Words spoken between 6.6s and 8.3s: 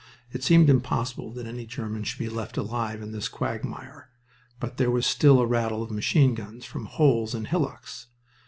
from holes and hillocks.